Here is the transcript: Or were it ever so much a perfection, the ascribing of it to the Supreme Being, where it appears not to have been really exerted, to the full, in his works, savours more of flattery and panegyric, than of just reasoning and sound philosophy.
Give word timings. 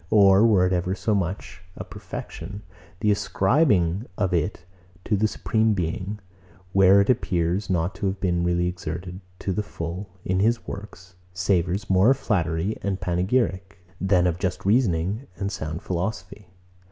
Or 0.09 0.47
were 0.47 0.65
it 0.65 0.73
ever 0.73 0.95
so 0.95 1.13
much 1.13 1.61
a 1.75 1.83
perfection, 1.83 2.63
the 3.01 3.11
ascribing 3.11 4.07
of 4.17 4.33
it 4.33 4.65
to 5.05 5.15
the 5.15 5.27
Supreme 5.27 5.75
Being, 5.75 6.17
where 6.73 7.01
it 7.01 7.09
appears 7.11 7.69
not 7.69 7.93
to 7.93 8.07
have 8.07 8.19
been 8.19 8.43
really 8.43 8.65
exerted, 8.67 9.19
to 9.37 9.53
the 9.53 9.61
full, 9.61 10.09
in 10.25 10.39
his 10.39 10.65
works, 10.67 11.13
savours 11.35 11.87
more 11.87 12.09
of 12.09 12.17
flattery 12.17 12.77
and 12.81 12.99
panegyric, 12.99 13.77
than 14.01 14.25
of 14.25 14.39
just 14.39 14.65
reasoning 14.65 15.27
and 15.37 15.51
sound 15.51 15.83
philosophy. 15.83 16.47